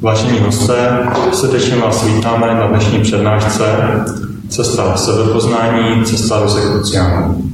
Vážení 0.00 0.38
hosté, 0.38 1.08
srdečně 1.32 1.76
vás 1.76 2.06
vítáme 2.06 2.46
na 2.46 2.66
dnešní 2.66 2.98
přednášce 2.98 3.64
Cesta 4.48 4.96
sebepoznání, 4.96 6.04
cesta 6.04 6.40
do 6.42 6.48
sekruciánu. 6.48 7.50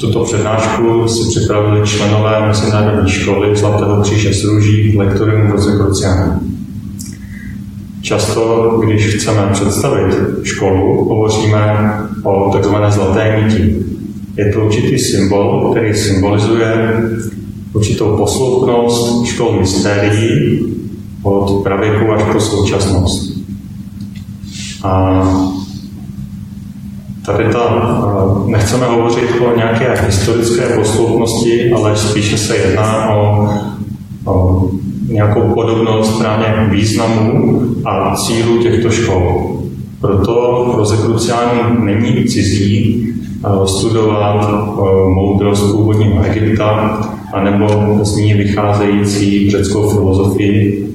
Tuto 0.00 0.24
přednášku 0.24 1.08
si 1.08 1.28
připravili 1.28 1.86
členové 1.86 2.46
Mezinárodní 2.46 3.10
školy 3.10 3.56
Zlatého 3.56 4.02
kříže 4.02 4.34
z 4.34 4.44
Růží 4.44 4.98
lektorium 4.98 5.50
Rosecrucianum. 5.50 6.56
Často, 8.02 8.70
když 8.84 9.14
chceme 9.14 9.48
představit 9.52 10.14
školu, 10.42 11.04
hovoříme 11.08 11.92
o 12.22 12.58
tzv. 12.58 12.74
zlaté 12.88 13.42
niti. 13.42 13.76
Je 14.36 14.52
to 14.52 14.60
určitý 14.60 14.98
symbol, 14.98 15.70
který 15.70 15.94
symbolizuje 15.94 17.02
určitou 17.72 18.16
posloupnost 18.16 19.26
škol 19.26 19.56
mystérií 19.60 20.72
od 21.22 21.62
pravěku 21.62 22.12
až 22.12 22.22
po 22.32 22.40
současnost. 22.40 23.32
A 24.84 25.22
tady 27.26 27.44
ta, 27.52 27.84
nechceme 28.46 28.86
hovořit 28.86 29.30
o 29.40 29.56
nějaké 29.56 30.00
historické 30.06 30.62
posloupnosti, 30.76 31.72
ale 31.72 31.96
spíše 31.96 32.38
se 32.38 32.56
jedná 32.56 33.14
o, 33.14 33.48
o 34.24 34.68
nějakou 35.08 35.40
podobnost 35.40 36.18
právě 36.18 36.68
významu 36.70 37.62
a 37.84 38.16
cílu 38.16 38.62
těchto 38.62 38.90
škol. 38.90 39.58
Proto 40.00 40.64
Rozekruciánům 40.76 41.86
není 41.86 42.24
cizí 42.24 43.06
studovat 43.66 44.50
moudrost 45.14 45.72
původního 45.72 46.24
Egypta, 46.24 47.00
anebo 47.32 47.68
z 48.04 48.16
ní 48.16 48.34
vycházející 48.34 49.50
řeckou 49.50 49.90
filozofii, 49.90 50.88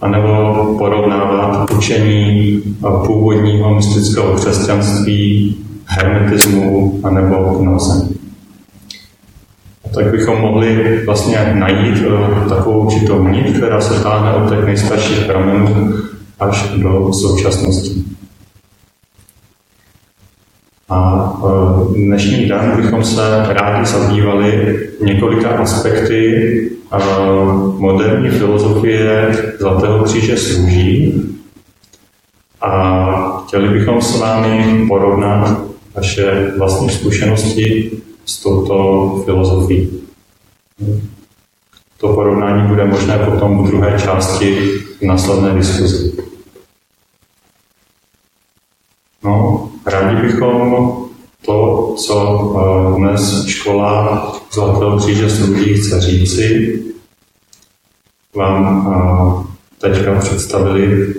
anebo 0.00 0.64
porovnávat 0.78 1.70
učení 1.70 2.62
původního 3.06 3.74
mystického 3.74 4.34
křesťanství, 4.34 5.56
hermetismu, 5.86 7.00
anebo 7.04 7.58
gnoze. 7.58 8.08
Tak 9.94 10.10
bychom 10.10 10.40
mohli 10.40 11.00
vlastně 11.06 11.54
najít 11.54 12.04
eh, 12.06 12.48
takovou 12.48 12.80
určitou 12.86 13.28
nit, 13.28 13.56
která 13.56 13.80
se 13.80 14.02
táhne 14.02 14.32
od 14.32 14.50
těch 14.50 14.64
nejstarších 14.64 15.24
pramenů 15.24 15.94
až 16.40 16.70
do 16.76 17.12
současnosti. 17.12 18.02
A 20.88 21.32
eh, 21.44 21.98
dnešní 21.98 22.46
den 22.46 22.72
bychom 22.76 23.04
se 23.04 23.46
rádi 23.48 23.86
zabývali 23.86 24.78
několika 25.00 25.48
aspekty 25.48 26.70
eh, 26.92 26.98
moderní 27.78 28.30
filozofie 28.30 29.32
Zlatého 29.58 30.04
kříže 30.04 30.36
služí 30.36 31.22
a 32.60 33.42
chtěli 33.46 33.68
bychom 33.68 34.02
s 34.02 34.20
vámi 34.20 34.84
porovnat 34.88 35.58
naše 35.96 36.52
vlastní 36.58 36.90
zkušenosti 36.90 37.90
s 38.24 38.42
touto 38.42 39.22
filozofií. 39.24 40.02
To 41.98 42.08
porovnání 42.14 42.68
bude 42.68 42.84
možné 42.84 43.18
potom 43.18 43.64
v 43.64 43.66
druhé 43.66 43.98
části 44.00 44.58
následné 45.02 45.54
diskuzi. 45.54 46.12
No, 49.24 49.68
rádi 49.86 50.22
bychom 50.22 51.05
to, 51.46 51.94
co 51.98 52.16
eh, 52.58 52.98
dnes 52.98 53.46
škola 53.46 54.22
Zlatého 54.52 54.98
kříže 54.98 55.30
Srudí 55.30 55.74
chce 55.74 56.00
říci, 56.00 56.78
vám 58.34 58.64
eh, 58.92 59.88
teďka 59.88 60.18
představili 60.18 61.14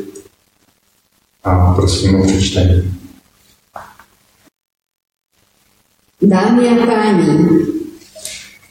a 1.44 1.73
prosím 1.73 2.22
o 2.22 2.23
přečtení. 2.23 2.94
Dámy 6.22 6.69
a 6.69 6.75
páni, 6.85 7.34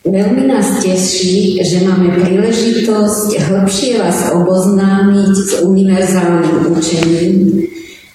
veľmi 0.03 0.51
nás 0.51 0.83
teší, 0.83 1.63
že 1.63 1.87
máme 1.89 2.19
príležitosť 2.21 3.39
hĺbšie 3.39 4.03
vás 4.03 4.35
oboznámiť 4.35 5.33
s 5.33 5.51
univerzálnym 5.63 6.75
učením, 6.75 7.67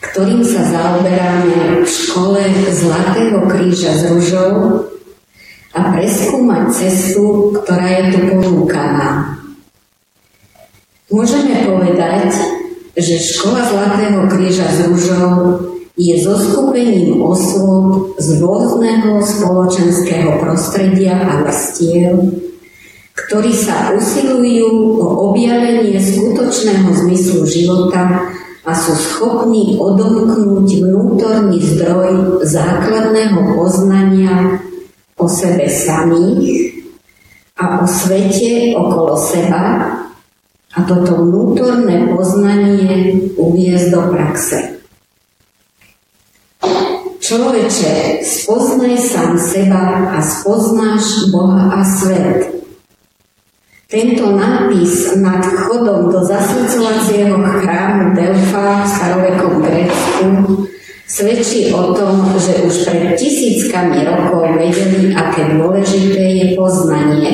ktorým 0.01 0.41
sa 0.41 0.65
zaoberáme 0.65 1.85
v 1.85 1.87
škole 1.87 2.41
Zlatého 2.73 3.45
kríža 3.45 3.93
s 3.93 4.09
ružou 4.09 4.53
a 5.77 5.79
preskúmať 5.93 6.63
cestu, 6.73 7.53
ktorá 7.61 7.85
je 7.85 8.03
tu 8.17 8.19
ponúkaná. 8.33 9.37
Môžeme 11.13 11.69
povedať, 11.69 12.33
že 12.97 13.21
škola 13.21 13.61
Zlatého 13.61 14.25
kríža 14.25 14.65
s 14.73 14.89
ružou 14.89 15.69
je 15.93 16.17
zoskupením 16.17 17.21
osôb 17.21 18.17
z 18.17 18.41
rôzneho 18.41 19.21
spoločenského 19.21 20.41
prostredia 20.41 21.13
a 21.13 21.45
vrstiev, 21.45 22.41
ktorí 23.13 23.53
sa 23.53 23.93
usilujú 23.93 24.97
o 24.97 25.29
objavenie 25.29 25.99
skutočného 26.01 26.89
zmyslu 26.89 27.45
života 27.45 28.33
a 28.61 28.71
sú 28.77 28.93
schopní 28.93 29.81
odomknúť 29.81 30.85
vnútorný 30.85 31.57
zdroj 31.57 32.45
základného 32.45 33.57
poznania 33.57 34.61
o 35.17 35.25
sebe 35.25 35.65
samých 35.65 36.85
a 37.57 37.81
o 37.81 37.85
svete 37.89 38.77
okolo 38.77 39.17
seba 39.17 39.65
a 40.71 40.79
toto 40.85 41.25
vnútorné 41.25 42.13
poznanie 42.13 43.17
uviezť 43.33 43.87
do 43.91 44.01
praxe. 44.13 44.59
Človeče, 47.21 48.21
spoznaj 48.25 48.95
sám 48.97 49.33
seba 49.39 50.15
a 50.15 50.17
spoznáš 50.19 51.31
Boha 51.31 51.79
a 51.79 51.81
svet. 51.85 52.60
Tento 53.91 54.39
nápis 54.39 55.19
nad 55.19 55.43
vchodom 55.43 56.07
do 56.07 56.23
zasvedcovacieho 56.23 57.35
chrámu 57.43 58.15
Delfa 58.15 58.87
v 58.87 58.87
starovekom 58.87 59.59
Grécku 59.59 60.27
svedčí 61.03 61.75
o 61.75 61.91
tom, 61.91 62.23
že 62.39 62.63
už 62.63 62.87
pred 62.87 63.19
tisíckami 63.19 64.07
rokov 64.07 64.47
vedeli, 64.55 65.11
aké 65.11 65.59
dôležité 65.59 66.23
je 66.23 66.45
poznanie. 66.55 67.31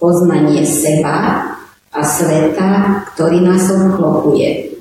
Poznanie 0.00 0.64
seba 0.64 1.44
a 1.92 2.00
sveta, 2.00 3.04
ktorý 3.12 3.44
nás 3.44 3.68
obklopuje. 3.68 4.80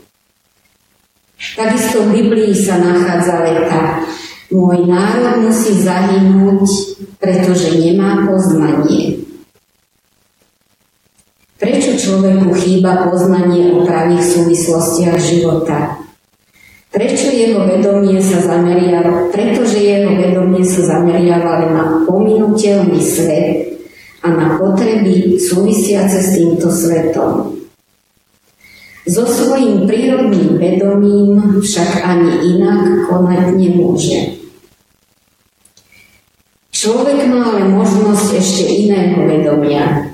Takisto 1.60 2.08
v 2.08 2.24
Biblii 2.24 2.56
sa 2.56 2.80
nachádza 2.80 3.44
veta 3.44 4.00
Môj 4.54 4.86
národ 4.86 5.50
musí 5.50 5.82
zahynúť, 5.82 6.70
pretože 7.18 7.74
nemá 7.74 8.22
poznanie. 8.30 9.23
Prečo 11.62 11.96
človeku 11.96 12.50
chýba 12.58 13.08
poznanie 13.08 13.72
o 13.74 13.86
pravých 13.86 14.26
súvislostiach 14.26 15.18
života? 15.22 16.02
Prečo 16.94 17.34
jeho 17.34 17.66
vedomie 17.66 18.22
sa 18.22 18.38
zameriava, 18.38 19.34
pretože 19.34 19.82
jeho 19.82 20.14
vedomie 20.14 20.62
sa 20.62 20.98
zameriava 20.98 21.66
na 21.74 21.84
pominuteľný 22.06 23.02
svet 23.02 23.82
a 24.22 24.30
na 24.30 24.62
potreby 24.62 25.42
súvisiace 25.42 26.22
s 26.22 26.30
týmto 26.38 26.70
svetom. 26.70 27.58
So 29.10 29.26
svojím 29.28 29.90
prírodným 29.90 30.62
vedomím 30.62 31.60
však 31.60 32.06
ani 32.06 32.56
inak 32.56 33.10
konať 33.10 33.46
nemôže. 33.58 34.40
Človek 36.72 37.26
má 37.26 37.58
ale 37.58 37.74
možnosť 37.74 38.28
ešte 38.38 38.64
iného 38.70 39.28
vedomia. 39.28 40.13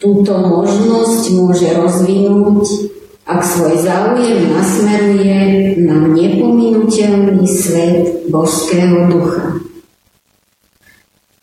Túto 0.00 0.32
možnosť 0.32 1.22
môže 1.36 1.76
rozvinúť, 1.76 2.88
ak 3.28 3.44
svoj 3.44 3.84
záujem 3.84 4.48
nasmeruje 4.48 5.38
na 5.84 6.08
nepominuteľný 6.08 7.44
svet 7.44 8.24
božského 8.32 9.12
ducha. 9.12 9.60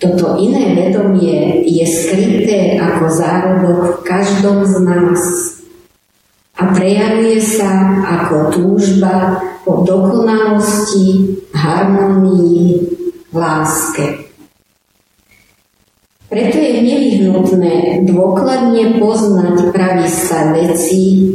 Toto 0.01 0.41
iné 0.41 0.73
vedomie 0.73 1.69
je 1.69 1.85
skryté 1.85 2.81
ako 2.81 3.05
zárodok 3.13 3.81
v 3.81 3.97
každom 4.01 4.65
z 4.65 4.75
nás 4.81 5.21
a 6.57 6.73
prejavuje 6.73 7.37
sa 7.37 8.01
ako 8.01 8.57
túžba 8.57 9.37
po 9.61 9.85
dokonalosti, 9.85 11.45
harmonii, 11.53 12.73
láske. 13.29 14.26
Preto 16.27 16.59
je 16.59 16.83
nevyhnutné 16.83 18.03
dôkladne 18.03 18.99
poznať 18.99 19.71
pravý 19.71 20.07
stav 20.11 20.51
veci, 20.59 21.31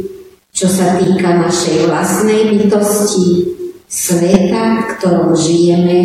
čo 0.53 0.69
sa 0.69 1.01
týka 1.01 1.33
našej 1.33 1.89
vlastnej 1.89 2.53
bytosti, 2.53 3.57
sveta, 3.89 4.63
v 4.77 4.83
ktorom 4.97 5.33
žijeme, 5.33 5.97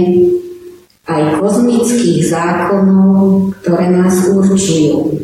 aj 1.04 1.40
kozmických 1.40 2.32
zákonov, 2.32 3.52
ktoré 3.60 3.92
nás 3.92 4.28
určujú. 4.28 5.20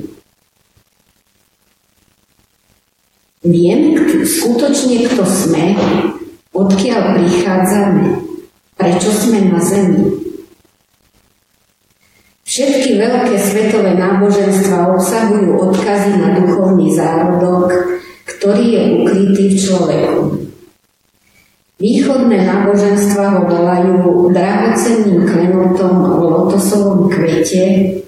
Vieme 3.45 4.01
skutočne, 4.25 5.05
kto 5.09 5.25
sme, 5.25 5.77
odkiaľ 6.57 7.01
prichádzame, 7.21 8.05
prečo 8.77 9.09
sme 9.13 9.53
na 9.53 9.61
zemi. 9.61 10.05
Všetky 12.55 13.03
veľké 13.03 13.35
svetové 13.35 13.99
náboženstva 13.99 14.95
obsahujú 14.95 15.59
odkazy 15.59 16.23
na 16.23 16.39
duchovný 16.39 16.87
zárodok, 16.95 17.99
ktorý 18.31 18.65
je 18.71 18.83
ukrytý 19.03 19.45
v 19.51 19.57
človeku. 19.59 20.21
Východné 21.83 22.47
náboženstva 22.47 23.25
ho 23.35 23.41
volajú 23.51 24.31
drahocenným 24.31 25.27
klenotom 25.27 25.99
v 25.99 26.23
lotosovom 26.31 27.11
kvete. 27.11 27.99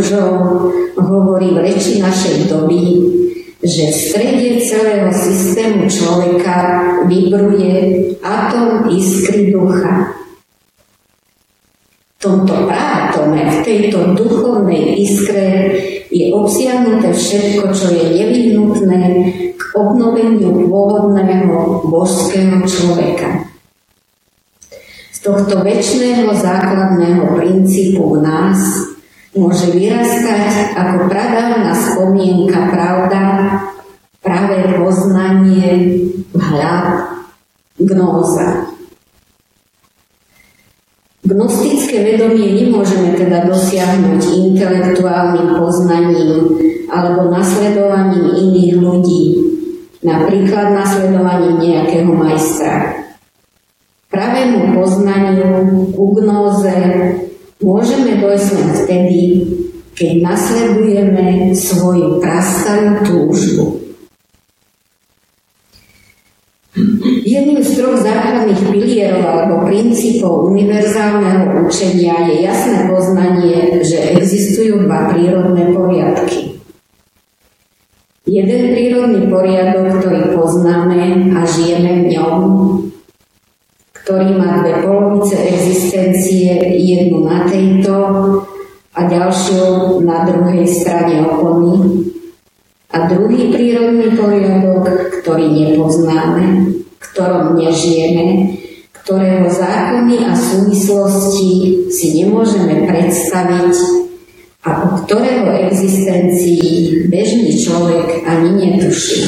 Rúžou 0.00 0.72
hovorí 0.96 1.52
v 1.52 1.60
reči 1.60 2.00
našej 2.00 2.48
doby, 2.48 2.80
že 3.60 3.92
v 3.92 3.96
strede 4.08 4.48
celého 4.64 5.12
systému 5.12 5.84
človeka 5.84 6.56
vybruje 7.04 8.08
atom 8.24 8.88
iskry 8.88 9.52
ducha. 9.52 10.16
V 12.16 12.24
tomto 12.24 12.64
prátome, 12.64 13.44
v 13.44 13.58
tejto 13.60 14.16
duchovnej 14.16 14.96
iskre 15.04 15.76
je 16.08 16.32
obsiahnuté 16.32 17.12
všetko, 17.12 17.68
čo 17.76 17.92
je 17.92 18.04
nevyhnutné 18.16 19.02
k 19.56 19.62
obnoveniu 19.76 20.68
pôvodného 20.68 21.84
božského 21.88 22.64
človeka 22.64 23.50
tohto 25.20 25.60
väčšného 25.60 26.32
základného 26.32 27.36
princípu 27.36 28.16
v 28.16 28.24
nás 28.24 28.89
môže 29.34 29.70
vyrastať 29.70 30.74
ako 30.74 31.06
pradávna 31.06 31.70
spomienka 31.70 32.60
pravda, 32.70 33.22
pravé 34.18 34.74
poznanie, 34.74 35.66
vhľad, 36.34 36.86
gnóza. 37.78 38.66
Gnostické 41.20 42.02
vedomie 42.02 42.58
nemôžeme 42.58 43.14
teda 43.14 43.46
dosiahnuť 43.46 44.22
intelektuálnym 44.50 45.62
poznaním 45.62 46.58
alebo 46.90 47.30
nasledovaním 47.30 48.34
iných 48.34 48.72
ľudí, 48.82 49.24
napríklad 50.02 50.74
nasledovaním 50.74 51.54
nejakého 51.62 52.10
majstra. 52.10 52.98
Pravému 54.10 54.74
poznaniu, 54.74 55.46
ku 55.94 56.18
môžeme 57.60 58.20
dojsť 58.20 58.52
vtedy, 58.84 59.20
keď 59.92 60.12
nasledujeme 60.24 61.52
svoju 61.52 62.20
prastarú 62.24 63.04
túžbu. 63.04 63.64
Jedným 67.30 67.60
z 67.60 67.70
troch 67.76 68.00
základných 68.00 68.62
pilierov 68.72 69.22
alebo 69.22 69.68
princípov 69.68 70.48
univerzálneho 70.50 71.66
učenia 71.68 72.30
je 72.32 72.46
jasné 72.48 72.88
poznanie, 72.88 73.84
že 73.84 74.16
existujú 74.16 74.88
dva 74.88 75.12
prírodné 75.12 75.74
poriadky. 75.76 76.58
Jeden 78.30 78.62
prírodný 78.72 79.26
poriadok, 79.26 80.00
ktorý 80.00 80.38
poznáme 80.38 81.34
a 81.34 81.42
žijeme 81.44 82.06
v 82.06 82.14
ňom, 82.14 82.34
ktorý 84.10 84.42
má 84.42 84.58
dve 84.58 84.82
polovice 84.82 85.38
existencie, 85.38 86.50
jednu 86.82 87.22
na 87.22 87.46
tejto 87.46 87.94
a 88.90 89.06
ďalšiu 89.06 90.02
na 90.02 90.26
druhej 90.26 90.66
strane 90.66 91.22
opony. 91.22 92.10
A 92.90 93.06
druhý 93.06 93.54
prírodný 93.54 94.18
poriadok, 94.18 94.82
ktorý 95.22 95.46
nepoznáme, 95.46 96.74
ktorom 96.98 97.54
nežijeme, 97.54 98.58
ktorého 98.98 99.46
zákony 99.46 100.26
a 100.26 100.34
súvislosti 100.34 101.86
si 101.94 102.06
nemôžeme 102.18 102.90
predstaviť 102.90 103.74
a 104.66 104.90
o 104.90 105.06
ktorého 105.06 105.70
existencii 105.70 107.06
bežný 107.06 107.54
človek 107.62 108.26
ani 108.26 108.58
netuší. 108.58 109.22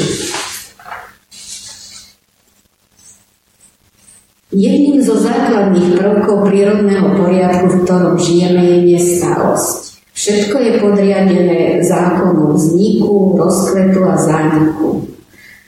Jedným 4.53 5.01
zo 5.01 5.17
základných 5.17 5.97
prvkov 5.97 6.45
prírodného 6.45 7.17
poriadku, 7.17 7.73
v 7.73 7.77
ktorom 7.89 8.21
žijeme, 8.21 8.61
je 8.61 8.79
nestalosť. 8.85 10.05
Všetko 10.13 10.57
je 10.61 10.73
podriadené 10.77 11.61
zákonu 11.81 12.53
vzniku, 12.53 13.41
rozkvetu 13.41 14.05
a 14.05 14.13
zániku. 14.21 15.09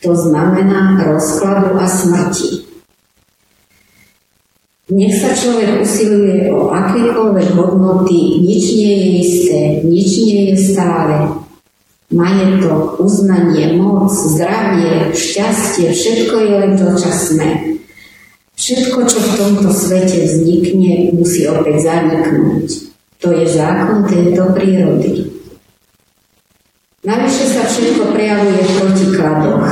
To 0.05 0.13
znamená 0.13 1.01
rozkladu 1.01 1.81
a 1.81 1.89
smrti. 1.89 2.69
Nech 4.93 5.17
sa 5.17 5.33
človek 5.33 5.81
usiluje 5.81 6.53
o 6.53 6.69
akékoľvek 6.69 7.57
hodnoty, 7.57 8.45
nič 8.45 8.65
nie 8.77 8.93
je 8.93 9.09
isté, 9.25 9.61
nič 9.81 10.11
nie 10.29 10.53
je 10.53 10.57
stále. 10.61 11.41
Majetok, 12.13 13.01
uznanie, 13.01 13.81
moc, 13.81 14.13
zdravie, 14.13 15.17
šťastie, 15.17 15.89
všetko 15.89 16.35
je 16.37 16.51
len 16.53 16.73
dočasné. 16.77 17.81
Všetko, 18.55 18.99
čo 19.11 19.19
v 19.19 19.31
tomto 19.35 19.69
svete 19.75 20.25
vznikne, 20.25 21.11
musí 21.11 21.43
opäť 21.51 21.91
zaniknúť. 21.91 22.67
To 23.21 23.35
je 23.35 23.45
zákon 23.51 24.07
tejto 24.07 24.55
prírody. 24.55 25.27
Navyše 27.05 27.45
sa 27.51 27.63
všetko 27.69 28.17
prejavuje 28.17 28.61
v 28.65 28.73
protikladoch. 28.81 29.69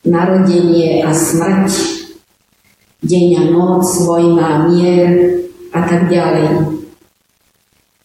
Narodenie 0.00 1.04
a 1.04 1.12
smrť, 1.12 1.70
deň 3.04 3.28
a 3.36 3.42
noc, 3.52 3.84
vojna 4.02 4.44
a 4.48 4.56
mier 4.66 5.44
a 5.70 5.80
tak 5.84 6.08
ďalej. 6.08 6.80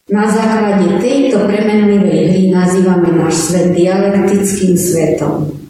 Na 0.06 0.30
základe 0.30 1.02
tejto 1.02 1.50
premenlivej 1.50 2.22
hry 2.30 2.44
nazývame 2.54 3.10
náš 3.16 3.50
svet 3.50 3.74
dialektickým 3.74 4.78
svetom. 4.78 5.65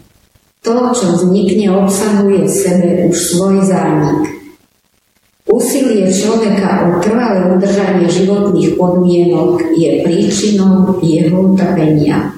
To, 0.66 0.90
čo 0.90 1.14
vznikne, 1.14 1.70
obsahuje 1.70 2.42
v 2.42 2.50
sebe 2.50 2.88
už 3.06 3.14
svoj 3.14 3.62
zánik. 3.62 4.34
Úsilie 5.46 6.10
človeka 6.10 6.90
o 6.90 6.98
trvalé 6.98 7.54
udržanie 7.54 8.10
životných 8.10 8.74
podmienok 8.74 9.62
je 9.78 10.02
príčinou 10.02 10.90
jeho 10.98 11.54
utrpenia. 11.54 12.34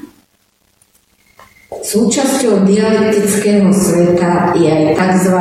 Súčasťou 1.73 2.68
dialektického 2.68 3.73
sveta 3.73 4.52
je 4.61 4.68
aj 4.68 4.87
tzv. 4.92 5.38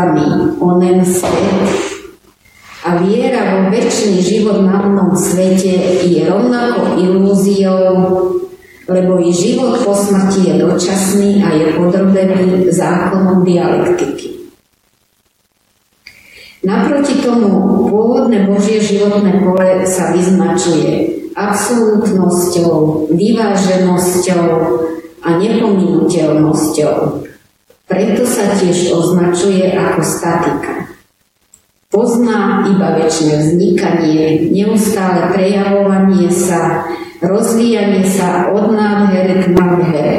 onen 0.63 1.03
svet 1.03 1.67
a 2.87 3.03
viera 3.03 3.51
vo 3.51 3.61
väčší 3.67 4.23
život 4.23 4.63
na 4.63 4.79
onom 4.79 5.11
svete 5.11 6.07
je 6.07 6.23
rovnako 6.23 7.03
ilúziou 7.03 7.91
lebo 8.87 9.19
i 9.19 9.29
život 9.35 9.83
po 9.83 9.91
smrti 9.91 10.47
je 10.47 10.53
dočasný 10.63 11.43
a 11.43 11.51
je 11.51 11.67
podrobený 11.75 12.71
zákonom 12.71 13.43
dialektiky. 13.43 14.37
Naproti 16.63 17.23
tomu 17.23 17.87
pôvodné 17.87 18.47
Božie 18.47 18.83
životné 18.83 19.43
pole 19.43 19.87
sa 19.87 20.11
vyznačuje 20.11 21.15
absolútnosťou, 21.37 23.07
vyváženosťou 23.13 24.47
a 25.21 25.29
nepominuteľnosťou. 25.37 26.95
Preto 27.87 28.23
sa 28.27 28.43
tiež 28.59 28.91
označuje 28.91 29.71
ako 29.71 30.01
statika. 30.03 30.96
Pozná 31.97 32.61
iba 32.69 32.93
väčšie 32.93 33.41
vznikanie, 33.41 34.53
neustále 34.53 35.33
prejavovanie 35.33 36.29
sa, 36.29 36.85
rozvíjanie 37.25 38.05
sa 38.05 38.53
od 38.53 38.69
nádhery 38.69 39.41
k 39.41 39.45
nádhere. 39.57 40.17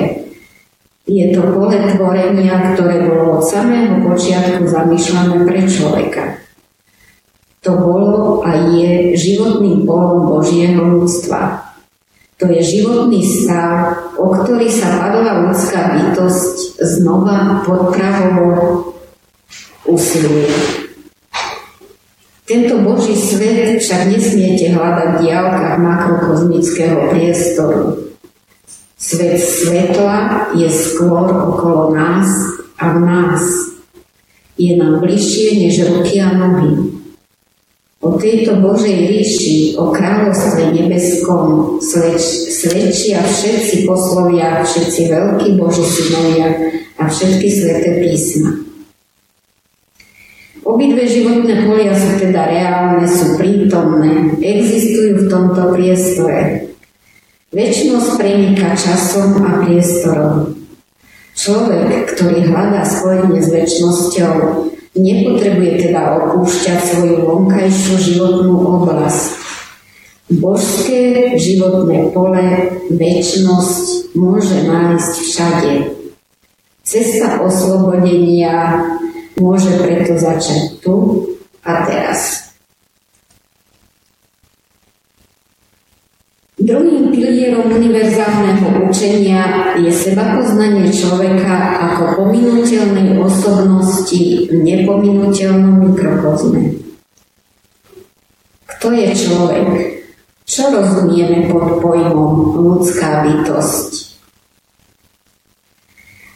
Je 1.07 1.31
to 1.31 1.55
pole 1.55 1.79
tvorenia, 1.79 2.75
ktoré 2.75 3.07
bolo 3.07 3.39
od 3.39 3.47
samého 3.47 4.03
počiatku 4.03 4.67
zamýšľané 4.67 5.47
pre 5.47 5.71
človeka. 5.71 6.43
To 7.63 7.79
bolo 7.79 8.43
a 8.43 8.59
je 8.75 9.15
životným 9.15 9.87
polom 9.87 10.35
Božieho 10.35 10.83
ľudstva. 10.83 11.63
To 12.43 12.51
je 12.51 12.59
životný 12.59 13.23
stav, 13.23 14.03
o 14.19 14.35
ktorý 14.35 14.67
sa 14.67 14.99
padová 14.99 15.47
ľudská 15.47 15.95
bytosť 15.95 16.83
znova 16.83 17.63
podpravovo 17.63 18.83
usiluje. 19.87 20.88
Tento 22.49 22.81
Boží 22.81 23.13
svet 23.13 23.77
však 23.77 24.09
nesmiete 24.09 24.73
hľadať 24.73 25.09
v 25.13 25.21
diálkach 25.21 25.77
makrokozmického 25.85 27.13
priestoru. 27.13 28.09
Svet 28.97 29.37
svetla 29.37 30.49
je 30.57 30.65
skôr 30.73 31.29
okolo 31.29 31.93
nás 31.93 32.33
a 32.81 32.97
v 32.97 32.99
nás. 33.05 33.45
Je 34.57 34.81
nám 34.81 35.05
bližšie 35.05 35.61
než 35.61 35.93
ruky 35.93 36.25
a 36.25 36.33
nohy. 36.33 36.97
O 38.01 38.17
tejto 38.17 38.65
Božej 38.65 38.97
ríši, 38.97 39.77
o 39.77 39.93
kráľovstve 39.93 40.73
nebeskom 40.73 41.77
sleč, 41.85 42.49
svedčia 42.49 43.29
všetci 43.29 43.85
poslovia, 43.85 44.65
všetci 44.65 45.13
veľkí 45.13 45.49
Boží 45.61 45.85
synovia 45.85 46.49
a 46.97 47.13
všetky 47.13 47.49
sveté 47.53 48.01
písma. 48.01 48.68
Obidve 50.69 51.09
životné 51.09 51.65
polia 51.65 51.97
sú 51.97 52.21
teda 52.21 52.45
reálne, 52.45 53.09
sú 53.09 53.41
prítomné, 53.41 54.37
existujú 54.37 55.25
v 55.25 55.29
tomto 55.33 55.73
priestore. 55.73 56.69
Väčšnosť 57.49 58.21
preniká 58.21 58.77
časom 58.77 59.41
a 59.41 59.65
priestorom. 59.65 60.53
Človek, 61.33 62.13
ktorý 62.13 62.53
hľadá 62.53 62.85
spojenie 62.85 63.41
s 63.41 63.49
väčšnosťou, 63.49 64.69
Nepotrebuje 64.99 65.73
teda 65.87 66.19
opúšťať 66.19 66.79
svoju 66.91 67.17
vonkajšiu 67.23 67.95
životnú 68.03 68.83
oblasť. 68.83 69.39
Božské 70.43 71.39
životné 71.39 72.11
pole, 72.11 72.75
väčnosť 72.91 74.11
môže 74.19 74.59
nájsť 74.67 75.13
všade. 75.23 75.75
Cesta 76.83 77.47
oslobodenia 77.47 78.83
môže 79.39 79.79
preto 79.79 80.19
začať 80.19 80.83
tu 80.83 81.25
a 81.63 81.87
teraz. 81.87 82.51
Druhým 86.59 87.15
pilierom 87.15 87.71
univerzálneho 87.71 88.91
učenia 88.91 89.73
je 89.79 89.95
sebapoznanie 89.95 90.91
človeka 90.91 91.79
ako 91.79 92.19
pominuteľnej 92.19 93.15
osobnosti 93.15 94.51
v 94.51 94.55
nepominuteľnom 94.67 95.87
mikrokozme. 95.87 96.83
Kto 98.67 98.91
je 98.91 99.07
človek? 99.15 99.69
Čo 100.49 100.75
rozumieme 100.75 101.47
pod 101.47 101.79
pojmom 101.79 102.59
ľudská 102.59 103.23
bytosť? 103.23 104.08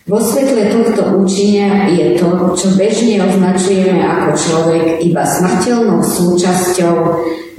Vo 0.02 0.18
svetle 0.18 0.66
tohto 0.66 1.22
učenia 1.22 1.86
je 1.86 2.18
to, 2.18 2.26
čo 2.58 2.74
bežne 2.74 3.22
označujeme 3.22 4.02
ako 4.02 4.28
človek, 4.34 4.86
iba 5.06 5.22
smrteľnou 5.22 6.02
súčasťou 6.02 6.94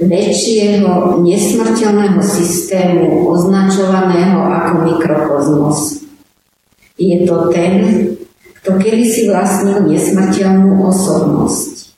väčšieho 0.04 1.24
nesmrteľného 1.24 2.20
systému 2.20 3.24
označovaného 3.32 4.44
ako 4.44 4.72
mikrokozmos. 4.92 6.04
Je 7.00 7.24
to 7.24 7.48
ten, 7.48 7.72
kto 8.60 8.76
kedysi 8.76 9.32
vlastnil 9.32 9.88
nesmrteľnú 9.88 10.84
osobnosť. 10.84 11.96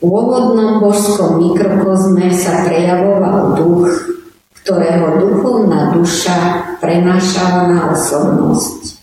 V 0.00 0.08
pôvodnom 0.08 0.80
božskom 0.80 1.44
mikrokozme 1.44 2.32
sa 2.32 2.64
prejavoval 2.64 3.52
duch, 3.60 4.16
ktorého 4.64 5.20
duchovná 5.20 5.92
duša 5.92 6.36
prenášala 6.80 7.68
na 7.68 7.78
osobnosť. 7.92 8.93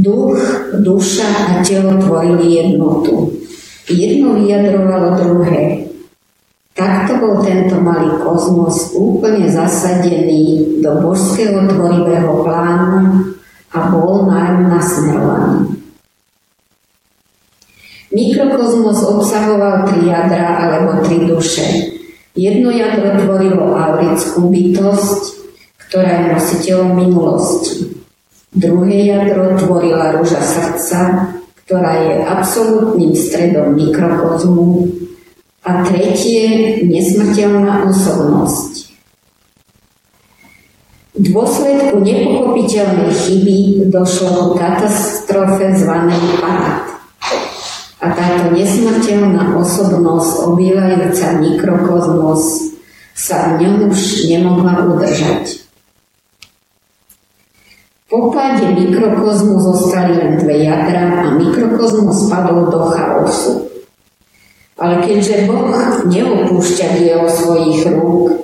Duch, 0.00 0.40
duša 0.80 1.28
a 1.28 1.44
telo 1.60 2.00
tvorili 2.00 2.56
jednotu. 2.56 3.36
Jedno 3.84 4.32
vyjadrovalo 4.40 5.20
druhé. 5.20 5.84
Takto 6.72 7.20
bol 7.20 7.44
tento 7.44 7.76
malý 7.84 8.16
kozmos 8.24 8.96
úplne 8.96 9.44
zasadený 9.52 10.80
do 10.80 11.04
božského 11.04 11.68
tvorivého 11.68 12.32
plánu 12.40 13.36
a 13.76 13.78
bol 13.92 14.24
naň 14.24 14.72
nasmerovaný. 14.72 15.76
Mikrokozmos 18.08 19.04
obsahoval 19.04 19.84
tri 19.84 20.08
jadra 20.08 20.64
alebo 20.64 21.04
tri 21.04 21.28
duše. 21.28 21.92
Jedno 22.32 22.72
jadro 22.72 23.20
tvorilo 23.20 23.76
aurickú 23.76 24.48
bytosť, 24.48 25.20
ktorá 25.76 26.08
je 26.08 26.24
nositeľom 26.32 26.90
minulosti. 26.96 27.99
Druhé 28.50 29.14
jadro 29.14 29.54
tvorila 29.54 30.18
rúža 30.18 30.42
srdca, 30.42 31.30
ktorá 31.62 32.02
je 32.02 32.14
absolútnym 32.26 33.14
stredom 33.14 33.78
mikrokozmu 33.78 34.90
a 35.62 35.86
tretie 35.86 36.82
nesmrteľná 36.82 37.86
osobnosť. 37.86 38.90
V 41.14 41.30
dôsledku 41.30 42.02
nepochopiteľnej 42.02 43.14
chyby 43.14 43.86
došlo 43.86 44.58
k 44.58 44.66
katastrofe 44.66 45.70
zvanej 45.78 46.42
pád. 46.42 46.90
A 48.02 48.06
táto 48.18 48.50
nesmrteľná 48.50 49.54
osobnosť 49.62 50.50
obývajúca 50.50 51.38
mikrokozmos 51.38 52.74
sa 53.14 53.54
v 53.54 53.62
ňom 53.62 53.94
už 53.94 54.26
nemohla 54.26 54.90
udržať. 54.90 55.69
Páde 58.10 58.74
mikrokozmu 58.74 59.54
zostali 59.62 60.18
len 60.18 60.42
dve 60.42 60.66
jadra 60.66 61.30
a 61.30 61.38
mikrokozmus 61.38 62.26
spadol 62.26 62.66
do 62.66 62.90
chaosu. 62.90 63.70
Ale 64.74 65.06
keďže 65.06 65.46
Boh 65.46 65.70
neopúšťa 66.10 66.86
dielo 66.98 67.30
svojich 67.30 67.86
rúk, 67.94 68.34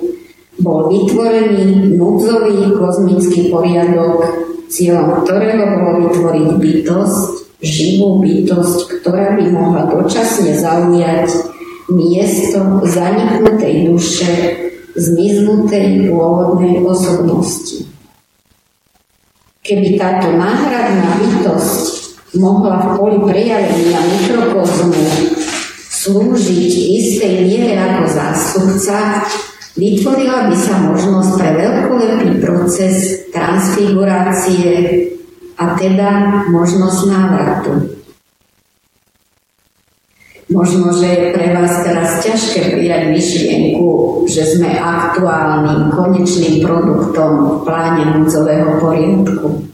bol 0.63 0.87
vytvorený 0.87 1.99
núdzový 1.99 2.71
kozmický 2.79 3.51
poriadok, 3.51 4.23
cieľom 4.71 5.27
ktorého 5.27 5.65
bolo 5.75 5.91
vytvoriť 6.07 6.47
bytosť, 6.63 7.27
živú 7.59 8.23
bytosť, 8.23 9.03
ktorá 9.03 9.35
by 9.35 9.45
mohla 9.51 9.83
dočasne 9.91 10.55
zaujať 10.55 11.27
miesto 11.91 12.59
zaniknutej 12.87 13.91
duše, 13.91 14.31
zmiznutej 14.95 16.07
pôvodnej 16.07 16.79
osobnosti. 16.87 17.86
Keby 19.67 19.99
táto 19.99 20.31
náhradná 20.31 21.19
bytosť 21.19 21.83
mohla 22.39 22.79
v 22.79 22.87
poli 22.95 23.19
prejavenia 23.19 23.99
mikrokozmu 23.99 24.95
slúžiť 25.91 26.71
istej 26.95 27.43
miere 27.43 27.75
ako 27.75 28.03
zástupca, 28.07 29.27
vytvorila 29.75 30.47
by 30.47 30.55
sa 30.55 30.87
možnosť 30.87 31.31
pre 31.35 31.51
veľkolepý 31.59 32.39
proces 32.39 33.27
transfigurácie 33.35 34.71
a 35.59 35.75
teda 35.75 36.11
možnosť 36.47 36.99
návratu. 37.11 37.96
Možno, 40.47 40.95
že 40.95 41.07
je 41.11 41.23
pre 41.35 41.51
vás 41.51 41.83
teraz 41.83 42.23
ťažké 42.23 42.71
prijať 42.71 43.11
myšlienku, 43.11 44.23
že 44.31 44.47
sme 44.47 44.79
aktuálnym 44.79 45.91
konečným 45.91 46.63
produktom 46.63 47.31
v 47.35 47.67
pláne 47.67 48.15
núdzového 48.15 48.79
poriadku. 48.79 49.67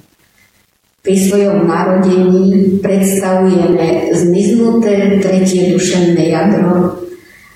Pri 1.06 1.16
svojom 1.30 1.70
narodení 1.70 2.82
predstavujeme 2.82 4.18
zmiznuté 4.18 5.22
tretie 5.22 5.78
duševné 5.78 6.34
jadro 6.34 7.06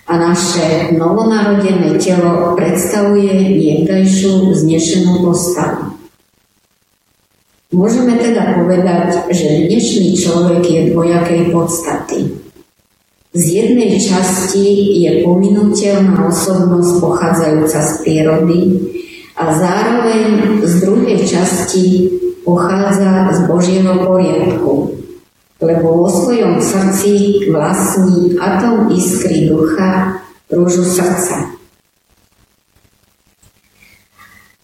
a 0.05 0.13
naše 0.13 0.93
novonarodené 0.93 1.97
telo 1.97 2.53
predstavuje 2.53 3.33
niekdajšiu 3.57 4.53
znešenú 4.53 5.25
postavu. 5.25 5.97
Môžeme 7.73 8.13
teda 8.21 8.61
povedať, 8.61 9.25
že 9.33 9.65
dnešný 9.65 10.13
človek 10.13 10.61
je 10.61 10.81
dvojakej 10.93 11.41
podstaty. 11.49 12.46
Z 13.37 13.45
jednej 13.53 14.01
časti 14.01 14.97
je 15.05 15.21
pominuteľná 15.21 16.25
osobnosť 16.25 16.93
pochádzajúca 16.97 17.79
z 17.85 17.91
prírody 18.01 18.59
a 19.37 19.53
zároveň 19.53 20.25
z 20.65 20.73
druhej 20.81 21.21
časti 21.21 21.85
pochádza 22.41 23.29
z 23.37 23.39
Božieho 23.45 23.93
poriadku, 24.01 24.89
lebo 25.61 25.87
vo 26.01 26.09
svojom 26.09 26.57
srdci 26.57 27.45
vlastní 27.53 28.41
atom 28.41 28.89
iskry 28.89 29.45
ducha 29.53 30.17
rúžu 30.49 30.81
srdca. 30.81 31.53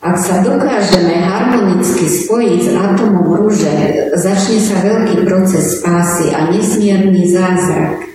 Ak 0.02 0.18
sa 0.18 0.42
dokážeme 0.42 1.22
harmonicky 1.22 2.10
spojiť 2.10 2.60
s 2.66 2.70
atomom 2.74 3.38
rúže, 3.38 4.10
začne 4.18 4.58
sa 4.58 4.82
veľký 4.82 5.30
proces 5.30 5.78
spásy 5.78 6.34
a 6.34 6.50
nesmierny 6.50 7.30
zázrak– 7.30 8.02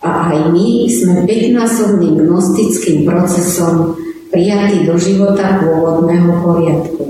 a 0.00 0.32
aj 0.32 0.56
my 0.56 0.88
sme 0.88 1.28
päťnásobným 1.28 2.24
gnostickým 2.24 3.04
procesom 3.04 4.00
prijatí 4.32 4.88
do 4.88 4.96
života 4.96 5.60
pôvodného 5.60 6.40
poriadku. 6.40 7.04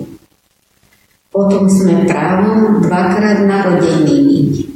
Potom 1.30 1.70
sme 1.70 2.10
právom 2.10 2.82
dvakrát 2.82 3.46
narodenými. 3.46 4.66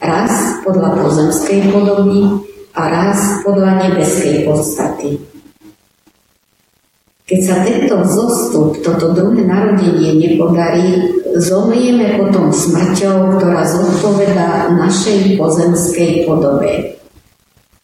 Raz 0.00 0.64
podľa 0.64 0.96
pozemskej 1.04 1.68
podoby 1.68 2.24
a 2.72 2.82
raz 2.88 3.44
podľa 3.44 3.84
nebeskej 3.84 4.48
podstaty. 4.48 5.20
Keď 7.28 7.40
sa 7.44 7.60
tento 7.60 8.00
vzostup, 8.08 8.80
toto 8.80 9.12
druhé 9.12 9.44
narodenie 9.44 10.16
nepodarí, 10.16 11.12
zomrieme 11.36 12.16
potom 12.16 12.48
smrťou, 12.48 13.36
ktorá 13.36 13.68
zodpoveda 13.68 14.72
našej 14.80 15.36
pozemskej 15.36 16.24
podobe. 16.24 16.97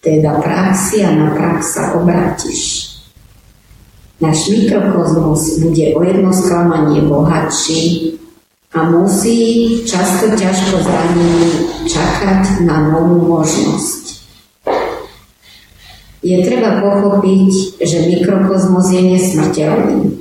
Teda 0.04 0.36
praxi 0.36 1.00
a 1.00 1.16
na 1.16 1.32
prax 1.32 1.80
sa 1.80 1.96
obrátiš. 1.96 2.92
Náš 4.20 4.52
mikrokozmos 4.52 5.64
bude 5.64 5.96
o 5.96 6.00
jedno 6.04 6.28
sklamanie 6.28 7.08
bohatší 7.08 8.12
a 8.76 8.84
musí 8.92 9.80
často 9.88 10.36
ťažko 10.36 10.84
zranený 10.84 11.44
čakať 11.88 12.68
na 12.68 12.92
novú 12.92 13.32
možnosť. 13.32 14.04
Je 16.20 16.36
treba 16.44 16.84
pochopiť, 16.84 17.80
že 17.80 18.08
mikrokozmos 18.12 18.92
je 18.92 19.02
nesmrteľný. 19.08 20.20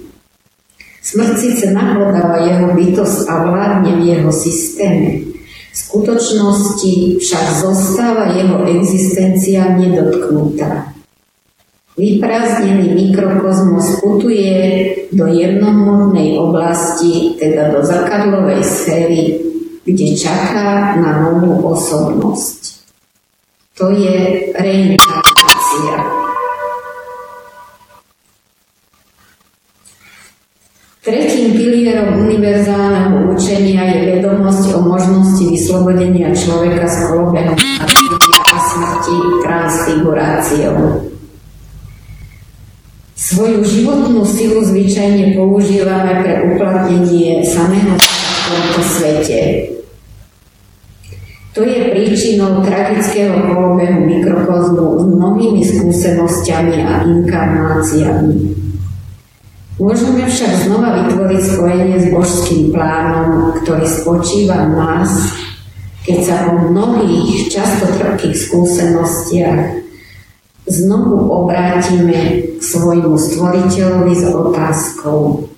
Smrť 1.04 1.34
síce 1.36 1.76
nahlodáva 1.76 2.40
jeho 2.48 2.72
bytosť 2.72 3.28
a 3.28 3.34
vládne 3.52 4.00
v 4.00 4.02
jeho 4.16 4.32
systéme. 4.32 5.33
V 5.74 5.78
skutočnosti 5.90 7.18
však 7.18 7.46
zostáva 7.66 8.38
jeho 8.38 8.62
existencia 8.78 9.74
nedotknutá. 9.74 10.94
Vyprázdnený 11.98 12.94
mikrokozmos 12.94 13.98
putuje 13.98 14.54
do 15.14 15.26
jednomornej 15.30 16.38
oblasti, 16.38 17.38
teda 17.42 17.74
do 17.74 17.82
zrkadlovej 17.82 18.62
sféry, 18.62 19.22
kde 19.82 20.08
čaká 20.14 20.98
na 20.98 21.26
novú 21.26 21.74
osobnosť. 21.74 22.62
To 23.78 23.90
je 23.90 24.54
reinkarnácia 24.54 25.13
Tretím 31.04 31.52
pilierom 31.52 32.32
univerzálneho 32.32 33.36
učenia 33.36 33.92
je 33.92 34.00
vedomosť 34.16 34.72
o 34.72 34.88
možnosti 34.88 35.52
vyslobodenia 35.52 36.32
človeka 36.32 36.88
z 36.88 36.96
kolobehu 37.12 37.54
a 38.48 38.56
smrti 38.56 39.16
transfiguráciou. 39.44 41.04
Svoju 43.20 43.60
životnú 43.68 44.24
silu 44.24 44.64
zvyčajne 44.64 45.36
používame 45.36 46.24
pre 46.24 46.56
uplatnenie 46.56 47.44
samého 47.44 48.00
v 48.00 48.40
tomto 48.48 48.82
svete. 48.88 49.40
To 51.52 51.68
je 51.68 51.92
príčinou 51.92 52.64
tragického 52.64 53.52
kolobehu 53.52 54.08
mikrokozmu 54.08 54.88
s 54.88 55.04
mnohými 55.20 55.62
skúsenosťami 55.68 56.80
a 56.80 57.04
inkarnáciami. 57.04 58.63
Môžeme 59.82 60.30
však 60.30 60.70
znova 60.70 61.02
vytvoriť 61.02 61.42
spojenie 61.42 61.98
s 61.98 62.08
božským 62.14 62.70
plánom, 62.70 63.58
ktorý 63.58 63.86
spočíva 63.90 64.70
v 64.70 64.72
nás, 64.78 65.12
keď 66.06 66.18
sa 66.22 66.36
po 66.46 66.70
mnohých, 66.70 67.50
často 67.50 67.90
trpkých 67.98 68.38
skúsenostiach 68.38 69.82
znovu 70.70 71.26
obrátime 71.26 72.54
k 72.56 72.62
svojmu 72.62 73.18
stvoriteľovi 73.18 74.14
s 74.14 74.26
otázkou 74.30 75.50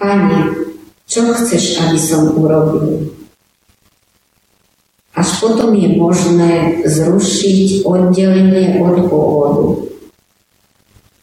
Pane, 0.00 0.40
čo 1.06 1.30
chceš, 1.36 1.78
aby 1.84 1.98
som 2.00 2.34
urobil? 2.34 3.12
Až 5.12 5.28
potom 5.38 5.76
je 5.76 5.94
možné 5.94 6.82
zrušiť 6.88 7.84
oddelenie 7.84 8.80
od 8.80 8.96
pôvodu. 9.06 9.91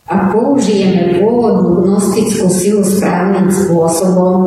Ak 0.10 0.34
použijeme 0.34 1.22
pôvodnú 1.22 1.86
gnostickú 1.86 2.50
silu 2.50 2.82
správnym 2.82 3.54
spôsobom, 3.54 4.42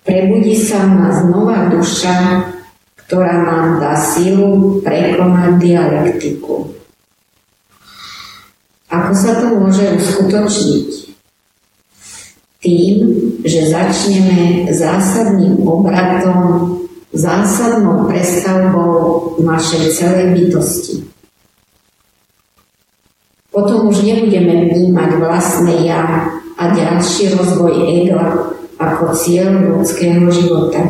prebudí 0.00 0.56
sa 0.56 0.88
v 0.88 0.92
nás 0.96 1.16
nová 1.28 1.68
duša, 1.68 2.48
ktorá 3.04 3.36
nám 3.44 3.84
dá 3.84 3.92
silu 4.00 4.80
prekonať 4.80 5.60
dialektiku. 5.60 6.72
Ako 8.88 9.12
sa 9.12 9.44
to 9.44 9.60
môže 9.60 9.84
uskutočniť? 10.00 10.88
Tým, 12.64 12.96
že 13.44 13.68
začneme 13.68 14.72
zásadným 14.72 15.60
obratom 15.68 16.80
zásadnou 17.14 18.10
prestavbou 18.10 19.36
našej 19.44 19.84
celej 19.94 20.28
bytosti. 20.34 21.13
Potom 23.54 23.86
už 23.86 24.02
nebudeme 24.02 24.66
vnímať 24.74 25.10
vlastné 25.22 25.86
ja 25.86 26.26
a 26.58 26.62
ďalší 26.74 27.38
rozvoj 27.38 27.70
ega 27.86 28.50
ako 28.82 29.14
cieľ 29.14 29.78
ľudského 29.78 30.26
života. 30.34 30.82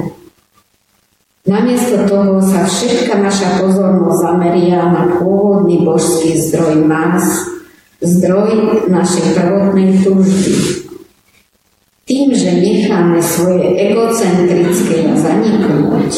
Namiesto 1.44 2.08
toho 2.08 2.40
sa 2.40 2.64
všetka 2.64 3.20
naša 3.20 3.60
pozornosť 3.60 4.16
zameria 4.16 4.80
na 4.88 5.20
pôvodný 5.20 5.84
božský 5.84 6.40
zdroj 6.40 6.88
nás, 6.88 7.44
zdroj 8.00 8.80
našej 8.88 9.36
prvotnej 9.36 10.00
túžby, 10.00 10.88
tým, 12.08 12.32
že 12.32 12.48
necháme 12.48 13.20
svoje 13.20 13.76
egocentrické 13.76 15.12
zaniknúť, 15.12 16.12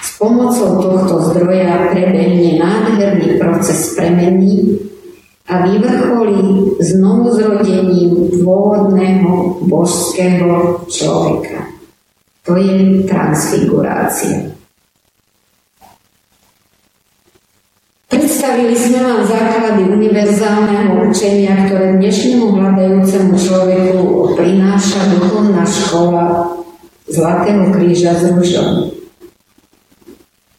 s 0.00 0.08
pomocou 0.16 0.80
tohto 0.80 1.28
zdroja 1.28 1.92
prebehne 1.92 2.56
nádherný 2.56 3.36
proces 3.36 3.92
premeny 3.92 4.80
a 5.48 5.54
vyvrcholí 5.64 6.76
znovu 6.76 7.32
zrodením 7.32 8.28
pôvodného 8.44 9.64
božského 9.64 10.84
človeka. 10.92 11.72
To 12.44 12.56
je 12.60 13.04
transfigurácia. 13.08 14.52
Predstavili 18.08 18.76
sme 18.76 19.04
vám 19.04 19.22
základy 19.24 19.88
univerzálneho 19.88 21.08
učenia, 21.08 21.68
ktoré 21.68 21.96
dnešnému 21.96 22.56
hľadajúcemu 22.56 23.32
človeku 23.36 24.04
prináša 24.36 25.12
duchovná 25.16 25.64
škola 25.64 26.56
Zlatého 27.08 27.72
kríža 27.72 28.20
z 28.20 28.36
ružom. 28.36 28.92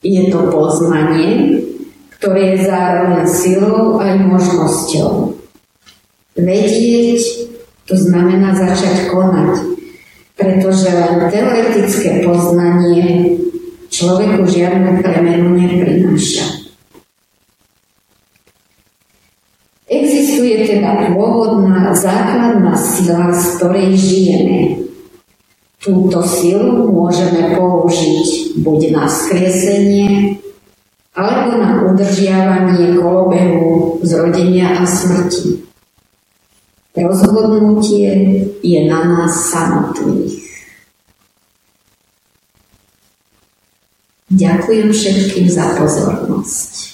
Je 0.02 0.34
to 0.34 0.50
poznanie, 0.50 1.62
ktoré 2.20 2.60
je 2.60 2.68
zároveň 2.68 3.24
silou 3.32 3.96
aj 4.04 4.12
možnosťou. 4.28 5.40
Vedieť 6.36 7.24
to 7.88 7.96
znamená 7.96 8.52
začať 8.54 9.08
konať, 9.08 9.80
pretože 10.36 10.92
teoretické 11.32 12.28
poznanie 12.28 13.40
človeku 13.88 14.46
žiadnu 14.46 15.00
premenu 15.00 15.56
neprináša. 15.56 16.70
Existuje 19.90 20.70
teda 20.70 21.16
pôvodná 21.16 21.96
základná 21.96 22.76
sila, 22.78 23.32
z 23.32 23.44
ktorej 23.58 23.96
žijeme. 23.96 24.60
Túto 25.80 26.20
silu 26.28 26.92
môžeme 26.92 27.56
použiť 27.56 28.60
buď 28.60 28.80
na 28.92 29.08
skriesenie, 29.08 30.38
alebo 31.20 31.60
na 31.60 31.84
udržiavanie 31.92 32.96
kolobehu 32.96 34.00
zrodenia 34.08 34.80
a 34.80 34.88
smrti. 34.88 35.68
Rozhodnutie 36.96 38.08
je 38.64 38.80
na 38.88 39.04
nás 39.04 39.52
samotných. 39.52 40.40
Ďakujem 44.30 44.94
všetkým 44.94 45.48
za 45.52 45.76
pozornosť. 45.76 46.90